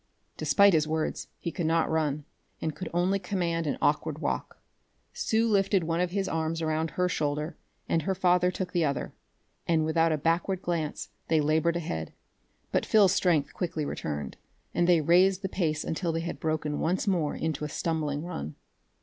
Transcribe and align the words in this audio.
Despite 0.35 0.73
his 0.73 0.87
words, 0.87 1.27
he 1.37 1.51
could 1.51 1.67
not 1.67 1.87
run, 1.87 2.25
and 2.59 2.75
could 2.75 2.89
only 2.91 3.19
command 3.19 3.67
an 3.67 3.77
awkward 3.83 4.17
walk. 4.17 4.59
Sue 5.13 5.47
lifted 5.47 5.83
one 5.83 6.01
of 6.01 6.09
his 6.09 6.27
arms 6.27 6.59
around 6.59 6.89
her 6.89 7.07
shoulder, 7.07 7.55
and 7.87 8.01
her 8.01 8.15
father 8.15 8.49
took 8.49 8.71
the 8.71 8.83
other, 8.83 9.13
and 9.67 9.85
without 9.85 10.11
a 10.11 10.17
backward 10.17 10.63
glance 10.63 11.09
they 11.27 11.39
labored 11.39 11.75
ahead. 11.75 12.13
But 12.71 12.83
Phil's 12.83 13.13
strength 13.13 13.53
quickly 13.53 13.85
returned, 13.85 14.37
and 14.73 14.87
they 14.89 15.01
raised 15.01 15.43
the 15.43 15.49
pace 15.49 15.83
until 15.83 16.11
they 16.11 16.21
had 16.21 16.39
broken 16.39 16.79
once 16.79 17.05
more 17.05 17.35
into 17.35 17.63
a 17.63 17.69
stumbling 17.69 18.23
run. 18.23 18.55